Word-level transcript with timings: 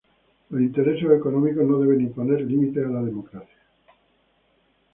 Los 0.49 0.59
intereses 0.59 1.11
económicos 1.11 1.63
no 1.63 1.77
deben 1.77 2.01
imponer 2.01 2.41
límites 2.41 2.83
a 2.83 2.89
la 2.89 3.03
democracia. 3.03 3.59